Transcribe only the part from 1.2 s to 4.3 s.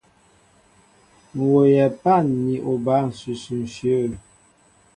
M̀ wooyɛ pân ni oba ǹsʉsʉ ǹshyə̂.